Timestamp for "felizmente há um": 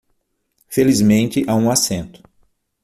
0.67-1.69